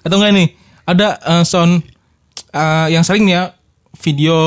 [0.00, 0.48] Atau enggak nih,
[0.84, 1.82] ada eh, sound
[2.50, 3.44] eh, yang sering nih ya
[3.98, 4.38] video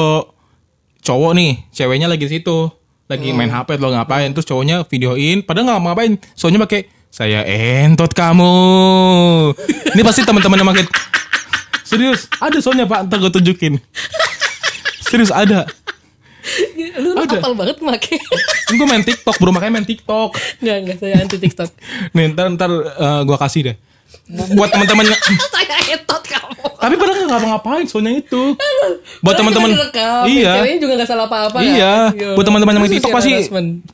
[1.00, 2.66] cowok nih, ceweknya lagi di situ,
[3.06, 8.10] lagi main HP atau ngapain, terus cowoknya videoin, padahal nggak ngapain, soalnya pakai saya entot
[8.10, 8.54] kamu.
[9.94, 10.86] Ini pasti teman-teman yang makin
[11.86, 13.78] serius, ada soalnya pak, ntar gue tunjukin.
[15.06, 15.70] Serius ada.
[17.04, 17.42] Lu Ada.
[17.42, 18.16] apal banget make.
[18.76, 20.38] Gue main TikTok, bro makanya main TikTok.
[20.62, 21.70] Enggak, enggak saya anti TikTok.
[22.14, 23.78] Nih ntar ntar eh, gue kasih deh.
[24.56, 25.20] Buat teman-teman yang
[25.54, 26.62] saya etot kamu.
[26.76, 28.42] Tapi padahal nggak ngapa-ngapain soalnya itu.
[29.20, 29.70] Buat teman-teman
[30.26, 30.52] Iya.
[30.58, 31.66] Ceweknya juga gak salah apa-apa kan?
[31.66, 32.30] Iya, Iya.
[32.34, 33.32] buat teman-teman yang main Itu TikTok pasti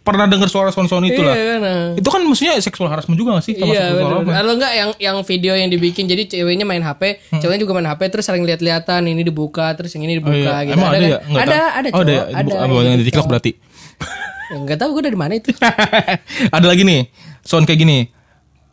[0.02, 1.32] pernah dengar suara sound-sound itu lah.
[1.32, 1.60] Iya kan.
[1.60, 1.84] nah.
[1.96, 3.56] Itu kan maksudnya seksual harassment juga gak sih?
[3.56, 3.92] Iya.
[4.24, 7.40] Kalau enggak yang yang video yang dibikin jadi ceweknya main HP, Hmm.
[7.40, 10.66] ceweknya juga main HP terus saling lihat-lihatan ini dibuka terus yang ini Oh, dibuka iya.
[10.66, 10.76] gitu.
[10.76, 11.02] Emang ada, kan?
[11.02, 11.20] ya?
[11.22, 12.24] Nggak Ada, ada, Oh, ada ya?
[12.44, 12.82] Bukan ada.
[12.82, 13.08] yang di gitu.
[13.10, 13.52] TikTok berarti.
[14.52, 15.52] Enggak tahu gue dari mana itu.
[16.56, 17.08] ada lagi nih,
[17.42, 18.12] sound kayak gini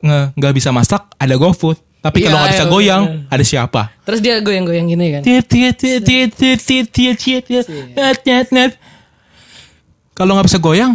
[0.03, 1.79] nggak bisa masak ada GoFood.
[1.99, 3.83] Tapi kalau iya, nggak bisa iya, goyang, ada siapa?
[4.07, 5.23] Terus dia goyang-goyang gini kan?
[10.15, 10.95] Kalau nggak bisa goyang,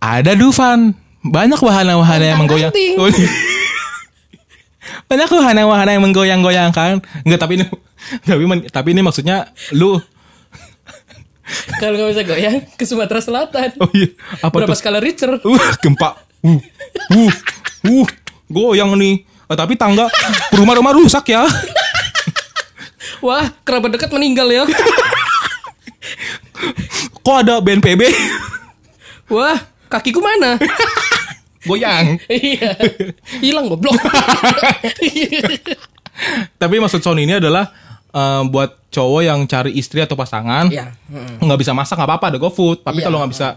[0.00, 0.96] ada Dufan.
[1.20, 2.72] Banyak wahana-wahana yang menggoyang.
[2.96, 3.28] Oh, iya.
[5.12, 7.64] Banyak wahana-wahana yang menggoyang goyang kan nggak tapi ini
[8.24, 10.00] tapi, tapi ini maksudnya lu
[11.82, 13.74] kalau nggak bisa goyang ke Sumatera Selatan.
[13.82, 13.90] Oh,
[14.54, 15.34] Berapa skala Richter?
[15.42, 16.14] Uh, gempa.
[16.46, 16.62] Uh,
[17.10, 17.30] uh,
[17.90, 18.06] uh
[18.50, 19.22] goyang nih.
[19.46, 20.10] Oh, tapi tangga
[20.52, 21.46] rumah-rumah rusak ya.
[23.26, 24.62] Wah, kerabat dekat meninggal ya.
[27.20, 28.00] Kok ada BNPB?
[29.28, 29.56] Wah,
[29.88, 30.56] kakiku mana?
[31.68, 32.16] Goyang.
[32.26, 32.72] Iya.
[33.38, 33.92] Hilang goblok.
[36.56, 37.68] Tapi maksud sound ini adalah
[38.10, 40.90] eh, buat cowok yang cari istri atau pasangan Iya.
[41.38, 42.80] nggak bisa masak nggak apa-apa ada GoFood.
[42.80, 43.12] Tapi Iya.
[43.12, 43.48] kalau nggak bisa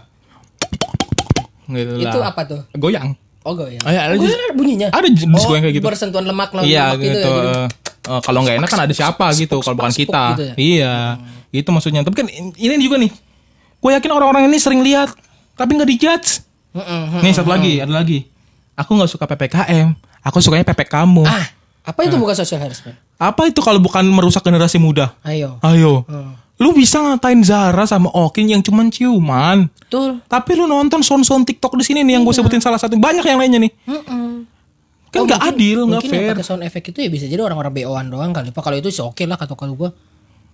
[1.64, 2.12] gitu lah.
[2.12, 2.60] Itu apa tuh?
[2.76, 3.16] Goyang.
[3.44, 3.84] Oh, goyang.
[3.84, 4.88] Oh, iya, ada Oh, ada bunyinya.
[4.88, 5.84] Ada jenis oh, kayak gitu.
[5.84, 7.12] Bersentuhan lemak lah Iya lemak gitu.
[7.12, 7.66] ya, jadi- eh,
[8.08, 9.56] eh, kalau nggak enak kan ada siapa gitu.
[9.60, 10.24] Kalau bukan kita.
[10.32, 10.54] gitu ya?
[10.56, 10.94] Iya.
[11.52, 12.00] Itu maksudnya.
[12.00, 12.26] Tapi kan
[12.56, 13.12] ini juga nih.
[13.78, 15.12] Gue yakin orang-orang ini sering lihat
[15.54, 16.40] tapi nggak dijudge.
[16.72, 17.20] Heeh.
[17.20, 18.24] Nih satu lagi, ada lagi.
[18.74, 19.92] Aku nggak suka ppkm.
[20.24, 21.22] Aku sukanya ppk kamu.
[21.22, 21.44] Ah,
[21.84, 22.96] apa itu bukan social harassment?
[23.14, 25.12] Apa itu kalau bukan merusak generasi muda?
[25.20, 25.60] Ayo.
[25.60, 26.08] Ayo.
[26.56, 29.66] Lu bisa ngatain Zara sama Okin yang cuman ciuman.
[29.76, 30.22] Betul.
[30.24, 32.94] Tapi lu nonton sound-sound TikTok di sini nih yang gue sebutin salah satu.
[32.94, 33.72] Banyak yang lainnya nih.
[33.74, 34.02] Kan
[35.14, 36.18] Oh, nggak mungkin- adil, nggak mungkin fair.
[36.20, 38.50] yang pakai sound effect itu ya bisa jadi orang-orang BO-an doang kali.
[38.50, 39.90] Pak kalau itu sih oke lah kata kalau gua.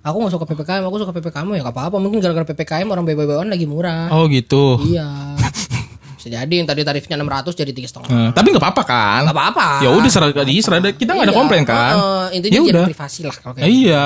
[0.01, 1.97] Aku gak suka PPKM, aku suka PPKM ya gak apa-apa.
[1.97, 4.09] Mungkin gara-gara PPKM orang BO-BO-an lagi murah.
[4.11, 4.81] Oh gitu.
[4.83, 5.37] Iya.
[6.17, 8.09] Bisa jadi yang tadi tarifnya 600 jadi tiga setengah.
[8.09, 9.21] Eh, tapi nggak apa-apa kan?
[9.29, 9.69] Gak apa-apa.
[9.81, 11.93] Ya udah serah tadi serah kita nggak ada Iya, komplain kan?
[11.93, 12.87] heeh, intinya ya jadi udah.
[12.89, 14.01] privasi lah kalau Eh, kayak gitu.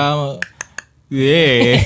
[1.07, 1.79] Ye.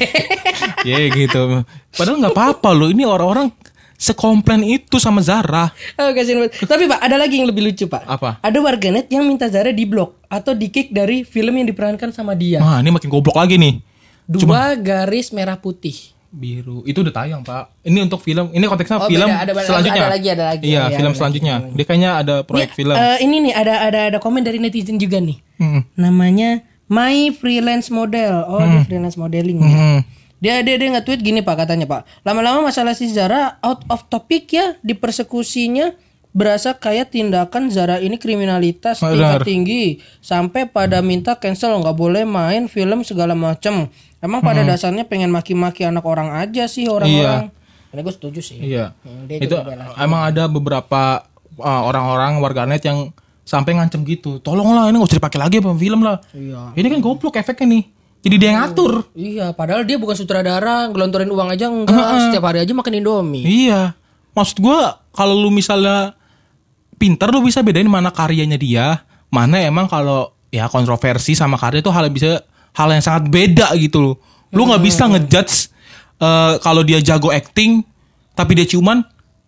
[0.84, 1.64] Ye gitu.
[1.92, 2.88] Padahal nggak apa-apa loh.
[2.88, 3.52] Ini orang-orang
[3.94, 5.68] sekomplain itu sama Zara.
[5.96, 6.56] Oh, kasihan banget.
[6.64, 8.04] Tapi Pak, ada lagi yang lebih lucu Pak.
[8.06, 8.40] Apa?
[8.40, 12.32] Ada warganet yang minta Zara di blok atau di kick dari film yang diperankan sama
[12.32, 12.64] dia.
[12.64, 13.84] Wah, ini makin goblok lagi nih.
[14.24, 16.16] Dua garis merah putih.
[16.30, 16.86] Biru.
[16.86, 17.82] Itu udah tayang, Pak.
[17.82, 18.54] Ini untuk film.
[18.54, 19.42] Ini konteksnya Oh, film beda.
[19.42, 20.04] Ada- ada- selanjutnya.
[20.06, 20.64] ada lagi, ada lagi.
[20.64, 21.56] Iya, Iya, film ada selanjutnya.
[21.74, 22.94] Dia kayaknya ada proyek Nih, film.
[22.96, 25.42] eh, ini nih ada ada ada komen dari netizen juga nih.
[25.58, 25.82] Hmm.
[25.98, 28.50] Namanya My Freelance Model.
[28.50, 29.70] Oh, dia freelance modeling ya.
[29.70, 30.00] Hmm.
[30.40, 32.26] Dia dia dia nge-tweet gini Pak katanya Pak.
[32.26, 35.94] Lama-lama masalah si Zara out of topic ya di persekusinya
[36.34, 42.66] berasa kayak tindakan Zara ini kriminalitas tingkat tinggi sampai pada minta cancel nggak boleh main
[42.72, 43.92] film segala macem.
[44.20, 47.52] Emang pada dasarnya pengen maki-maki anak orang aja sih orang-orang.
[47.90, 48.58] Ini gue setuju sih.
[48.62, 48.94] Iya.
[49.02, 49.58] Hmm, Itu
[49.98, 51.26] emang ada beberapa
[51.58, 53.12] uh, orang-orang warganet yang
[53.50, 54.38] sampai ngancem gitu.
[54.38, 56.22] Tolonglah ini nggak usah dipakai lagi apa film lah.
[56.30, 56.78] Iya.
[56.78, 57.84] Ini kan goblok efeknya nih.
[58.20, 58.94] Jadi dia yang ngatur.
[59.16, 63.48] Iya, padahal dia bukan sutradara, gelontorin uang aja enggak, setiap hari aja makan Indomie.
[63.48, 63.96] Iya.
[64.36, 66.14] Maksud gua kalau lu misalnya
[67.00, 71.90] pinter lu bisa bedain mana karyanya dia, mana emang kalau ya kontroversi sama karya itu
[71.90, 72.44] hal yang bisa
[72.76, 74.16] hal yang sangat beda gitu loh.
[74.52, 75.72] Lu nggak bisa ngejudge
[76.20, 77.82] eh, kalau dia jago acting
[78.36, 79.00] tapi dia ciuman,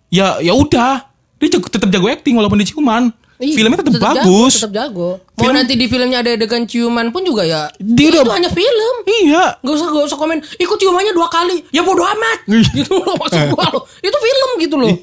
[0.08, 1.12] ya ya udah,
[1.44, 3.12] dia jago, tetap jago acting walaupun dia ciuman.
[3.42, 4.54] Iya, filmnya tetap, jago, bagus.
[4.56, 5.10] tetap jago.
[5.18, 7.74] Mau Film- nanti di filmnya ada adegan ciuman pun juga ya.
[7.76, 8.96] Dia itu udah- hanya film.
[9.04, 9.58] Iya.
[9.58, 10.38] Gak usah gak usah komen.
[10.56, 11.66] Ikut ciumannya dua kali.
[11.70, 12.46] Ya bodo amat.
[12.72, 13.84] Gitu loh maksud gua loh.
[14.00, 14.94] Itu film gitu loh.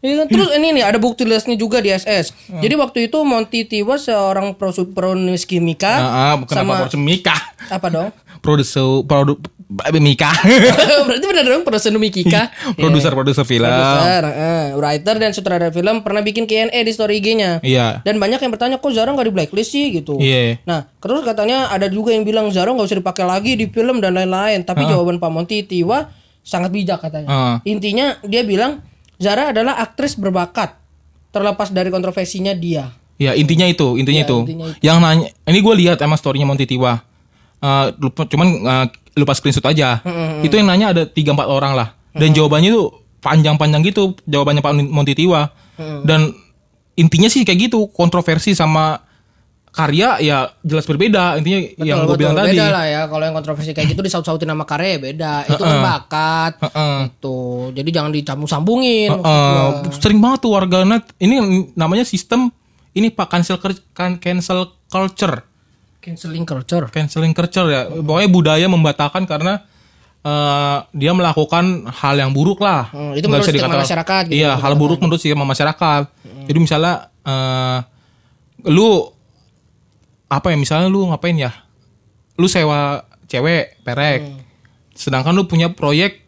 [0.00, 0.26] Iya kan?
[0.26, 2.32] Terus ini nih ada bukti lesnya juga di SS.
[2.50, 7.36] Jadi waktu itu Monty Tiwa seorang prosu- penulis kimika Nah, sama Mika?
[7.68, 8.08] apa dong?
[8.40, 9.38] Produser produ
[9.98, 10.30] Mika.
[11.08, 12.52] Berarti benar dong produser Mikika.
[12.76, 13.64] Produser produser film.
[13.64, 17.64] Produser, eh, writer dan sutradara film pernah bikin Q&A di story IG-nya.
[17.64, 18.04] Iya.
[18.04, 20.20] Dan banyak yang bertanya kok Zara nggak di blacklist sih gitu.
[20.20, 20.60] Iya.
[20.68, 24.12] Nah, terus katanya ada juga yang bilang Zara nggak usah dipakai lagi di film dan
[24.12, 24.62] lain-lain.
[24.66, 26.10] Tapi jawaban Pak Monty Tiwa
[26.42, 27.28] sangat bijak katanya.
[27.30, 27.56] Ah.
[27.64, 28.82] Intinya dia bilang
[29.16, 30.76] Zara adalah aktris berbakat
[31.32, 32.92] terlepas dari kontroversinya dia.
[33.16, 34.38] Ya intinya itu, intinya Iya, itu.
[34.42, 34.78] intinya itu.
[34.82, 36.98] Yang nanya, ini gue lihat emang storynya Monty Tiwa.
[37.62, 40.00] Eh, lupa, cuman eh, lupa screenshot aja.
[40.40, 41.88] Itu yang nanya ada 3-4 orang lah.
[42.12, 42.88] Dan jawabannya tuh
[43.22, 45.48] panjang-panjang gitu, jawabannya Pak Monty Tiwa.
[46.04, 46.32] Dan
[46.98, 49.00] intinya sih kayak gitu, kontroversi sama
[49.72, 51.40] karya ya jelas berbeda.
[51.40, 52.52] Intinya yang gue bilang tadi.
[52.54, 53.00] beda lah ya.
[53.08, 55.32] Kalau yang kontroversi kayak gitu disaut-sautin nama karya ya beda.
[55.48, 56.52] Itu kan bakat.
[57.08, 57.38] Itu.
[57.72, 59.10] Jadi jangan dicambung-sambungin.
[59.10, 61.08] Eh, sering banget tuh warganet.
[61.16, 61.36] Ini
[61.72, 62.52] namanya sistem
[62.92, 63.56] ini Pak cancel
[64.20, 65.48] cancel culture.
[66.02, 66.90] Canceling culture.
[66.90, 67.86] canceling culture ya.
[67.86, 69.62] Pokoknya budaya membatalkan karena
[70.22, 72.90] eh, dia melakukan hal yang buruk lah.
[72.90, 76.02] Hmm, itu Nggak menurut stigma masyarakat gitu, iya gitu hal buruk menurut stigma masyarakat.
[76.50, 77.78] Jadi misalnya eh,
[78.66, 79.06] lu
[80.26, 81.54] apa ya misalnya lu ngapain ya?
[82.34, 84.20] Lu sewa cewek perek.
[84.22, 84.40] Hmm.
[84.92, 86.20] sedangkan lu punya proyek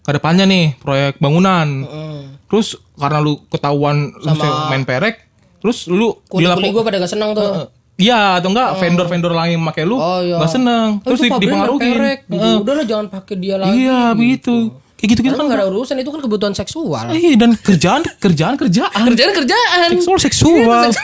[0.00, 1.68] ke depannya nih proyek bangunan.
[1.84, 2.22] Hmm.
[2.48, 5.20] terus karena lu ketahuan lu Sama- sewa main perek
[5.60, 7.44] terus lu Kuli-kuli gue pada gak seneng tuh.
[7.44, 10.36] Eh, Iya atau enggak vendor-vendor lain yang pakai lu Oh, iya.
[10.36, 11.96] nggak seneng Oh, terus itu di- dipengaruhin.
[11.96, 12.36] gitu.
[12.36, 12.56] Heeh.
[12.60, 13.72] Udahlah jangan pakai dia lagi.
[13.78, 14.56] Iya begitu.
[14.96, 15.44] Kayak gitu-gitu kan.
[15.44, 17.04] nggak ada urusan itu kan kebutuhan seksual.
[17.08, 19.00] Iya dan kerjaan kerjaan kerjaan.
[19.06, 19.88] Kerjaan kerjaan.
[19.92, 20.88] Seksual seksual.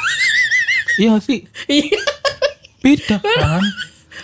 [0.95, 1.49] Iya sih.
[1.67, 1.97] Iya.
[2.79, 3.65] Beda kan.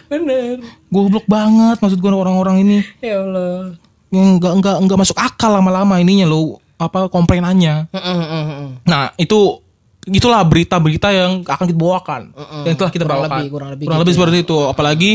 [0.06, 0.60] Bener.
[0.86, 2.78] Goblok banget maksud gua orang-orang ini.
[3.00, 3.72] Ya Allah.
[4.08, 7.88] Yang enggak enggak enggak masuk akal lama-lama ininya lo apa komplainannya.
[8.82, 9.64] Nah, itu
[10.10, 12.22] itulah berita-berita yang akan kita bawakan.
[12.64, 13.38] Yang telah kita Kurang bawakan.
[13.38, 14.58] lebih, kurang lebih gitu seperti itu.
[14.64, 15.10] Apalagi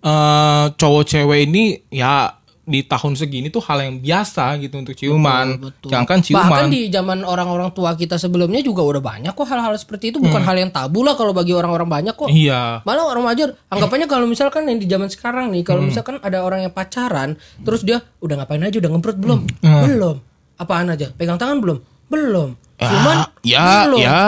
[0.00, 5.60] eh, cowok cewek ini ya di tahun segini tuh hal yang biasa gitu untuk ciuman.
[5.84, 6.64] Jangan Bahkan ciuman.
[6.72, 10.56] di zaman orang-orang tua kita sebelumnya juga udah banyak kok hal-hal seperti itu bukan hal
[10.56, 12.32] yang tabu lah kalau bagi orang-orang banyak kok.
[12.32, 12.80] Iya.
[12.88, 16.64] Malah orang wajar anggapannya kalau misalkan yang di zaman sekarang nih kalau misalkan ada orang
[16.64, 19.40] yang pacaran terus dia udah ngapain aja udah ngemprut belum?
[19.60, 20.16] Belum.
[20.56, 21.12] Apaan aja?
[21.12, 21.78] Pegang tangan belum?
[22.08, 22.56] Belum.
[22.74, 23.98] Cuman ya, belum.
[23.98, 24.22] ya.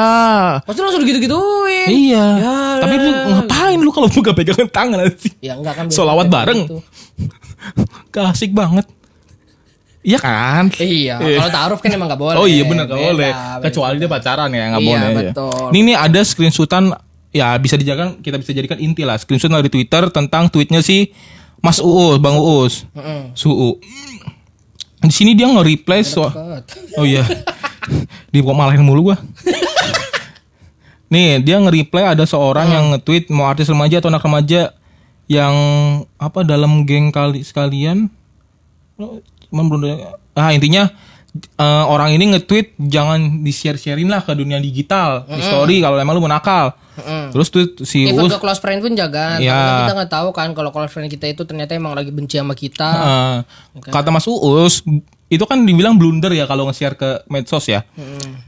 [0.62, 1.88] Pasti langsung gitu-gituin.
[1.90, 2.24] Iya.
[2.38, 5.32] Ya, Tapi lu ngapain lu kalau buka pegangan tangan sih?
[5.40, 5.84] Ya enggak kan.
[5.90, 6.64] Solawat bareng.
[6.64, 6.78] gitu.
[8.14, 8.86] Kasik banget.
[10.00, 10.70] Iya kan?
[10.78, 12.38] Iya, kalau taruh kan emang gak boleh.
[12.38, 13.32] Oh iya benar Beda, boleh.
[13.60, 15.02] Kecuali dia pacaran ya nggak Iya, boleh.
[15.02, 15.18] ya.
[15.18, 15.64] betul.
[15.74, 16.84] Ini nih ada screenshotan
[17.34, 19.18] ya bisa dijadikan kita bisa jadikan inti lah.
[19.18, 21.10] Screenshot dari Twitter tentang tweetnya si
[21.58, 23.34] Mas Uus, Bang Uus, Heeh.
[23.34, 23.82] Suu.
[24.96, 26.30] Di sini dia nge-reply so
[26.94, 27.26] Oh iya.
[28.32, 29.16] Di malahin mulu gua.
[31.06, 34.74] Nih, dia nge-reply ada seorang yang nge-tweet mau artis remaja atau anak remaja
[35.26, 35.54] yang
[36.18, 38.06] apa dalam geng kali sekalian
[40.38, 40.86] ah intinya
[41.36, 46.22] eh, orang ini nge-tweet jangan di-share-sharein lah ke dunia digital di story kalau emang lu
[46.22, 46.74] mau nakal.
[47.30, 49.36] Terus tuh si Even ke close friend pun jaga.
[49.36, 52.56] Karena kita nggak tahu kan kalau close friend kita itu ternyata emang lagi benci sama
[52.56, 52.88] kita.
[53.76, 54.80] eh, kata Mas Uus
[55.26, 57.82] itu kan dibilang blunder ya kalau nge-share ke medsos ya.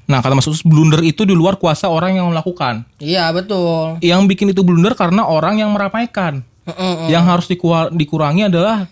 [0.06, 2.86] Nah, kata Mas Uus blunder itu di luar kuasa orang yang melakukan.
[3.02, 3.98] Iya betul.
[3.98, 6.46] Yang bikin itu blunder karena orang yang meramaikan.
[6.70, 7.10] Heeh.
[7.10, 7.46] Yang harus
[7.90, 8.86] dikurangi adalah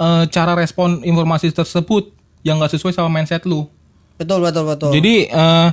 [0.00, 2.16] eh, cara respon informasi tersebut
[2.48, 3.68] yang gak sesuai sama mindset lu.
[4.16, 4.90] Betul betul betul.
[4.96, 5.68] Jadi eh,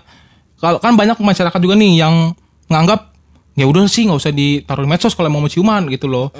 [0.60, 2.36] kalau kan banyak masyarakat juga nih yang
[2.68, 3.16] nganggap
[3.56, 6.36] ya udah sih nggak usah ditaruh di medsos kalau mau ciuman gitu loh.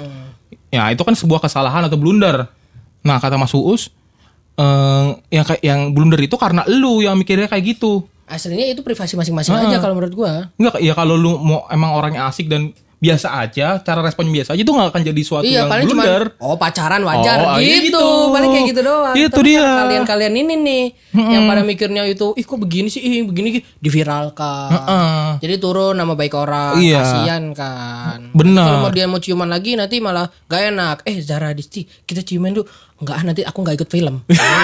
[0.68, 2.52] Ya itu kan sebuah kesalahan atau blunder.
[3.00, 3.88] Nah kata Mas Uus
[4.60, 8.04] eh yang kayak yang blunder itu karena lu yang mikirnya kayak gitu.
[8.24, 10.32] Aslinya itu privasi masing-masing aja kalau menurut gua.
[10.54, 12.70] Enggak ya kalau lu mau emang orangnya asik dan
[13.00, 16.36] biasa aja, cara responnya biasa aja itu nggak akan jadi suatu Iya yang paling blunder.
[16.36, 17.88] oh pacaran wajar Oh, gitu.
[17.88, 18.04] gitu.
[18.28, 19.14] Paling kayak gitu doang.
[19.16, 19.56] Itu Tapi dia.
[19.58, 20.84] kalau Kalian-kalian ini nih
[21.16, 24.68] yang pada mikirnya itu ih kok begini sih, ih begini gitu." diviralkan.
[24.70, 25.24] Heeh.
[25.40, 27.00] Jadi turun nama baik orang, Iya.
[27.00, 28.20] kasihan kan.
[28.30, 28.66] Benar.
[28.66, 30.96] Kalau mau dia mau ciuman lagi nanti malah gak enak.
[31.02, 32.68] Eh Zara Disti, kita ciuman dulu.
[33.00, 34.14] Enggak, ah, nanti aku nggak ikut film.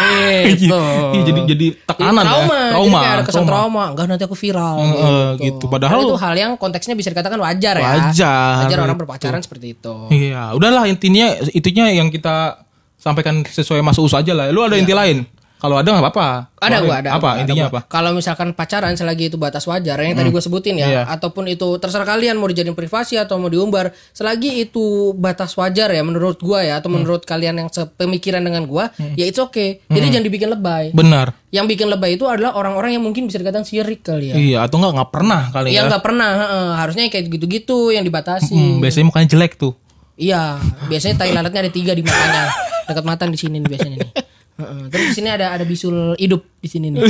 [0.61, 0.77] gitu.
[0.77, 2.70] Iya, jadi jadi tekanan Jadi trauma, ya.
[2.77, 3.85] Jadi ada kesan trauma.
[3.96, 4.77] Enggak nanti aku viral.
[4.77, 5.64] Heeh, gitu.
[5.72, 7.85] Padahal- itu hal yang konteksnya bisa dikatakan wajar ya.
[7.96, 9.03] Wajar, Wajar orang gitu.
[9.09, 9.94] berpacaran seperti itu.
[10.12, 12.61] Iya, udahlah intinya itunya yang kita
[13.01, 14.53] sampaikan sesuai Mas Us aja lah.
[14.53, 15.25] Lu ada inti lain?
[15.57, 16.29] Kalau ada nggak apa-apa.
[16.57, 17.11] Ada gua ada.
[17.14, 17.73] Apa ada intinya gua.
[17.73, 17.81] apa?
[17.88, 21.03] Kalau misalkan pacaran selagi itu batas wajar yang tadi gue sebutin ya, Iya.
[21.09, 26.01] ataupun itu terserah kalian mau dijadiin privasi atau mau diumbar, selagi itu batas wajar ya
[26.01, 26.81] menurut gua ya Hmm.
[26.81, 29.57] atau menurut kalian yang sepemikiran dengan gua, ya itu oke.
[29.83, 29.92] Hmm.
[29.92, 30.85] Jadi jangan dibikin lebay.
[30.92, 31.33] Benar.
[31.49, 34.35] Yang bikin lebay itu adalah orang-orang yang mungkin bisa dikatakan sirik kali ya.
[34.37, 35.90] Iya, atau nggak nggak pernah kali Yang ya.
[35.90, 36.69] nggak pernah, heeh.
[36.77, 38.53] harusnya yang kayak gitu-gitu yang dibatasi.
[38.53, 39.73] Hmm, biasanya mukanya jelek tuh.
[40.14, 42.49] Iya, biasanya tai lalatnya ada tiga di matanya,
[42.85, 44.11] dekat mata di sini nih biasanya nih.
[44.57, 44.81] Heeh.
[44.88, 47.05] Terus di sini ada ada bisul hidup di sini nih.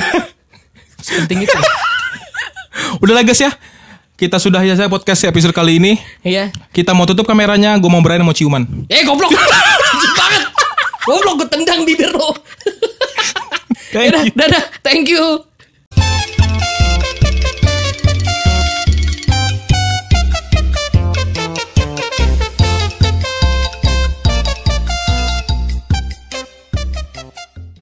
[1.22, 1.58] Penting itu.
[2.98, 3.52] Udah lah guys ya.
[4.16, 6.00] Kita sudah ya saya podcast episode kali ini.
[6.24, 6.48] Iya.
[6.72, 8.64] Kita mau tutup kameranya, gue mau Brian mau ciuman.
[8.88, 9.30] Eh goblok.
[9.30, 10.42] Banget.
[11.04, 12.32] Goblok gue tendang bibir lo.
[13.94, 14.32] Thank Dadah, you.
[14.34, 14.64] dadah.
[14.82, 15.45] Thank you.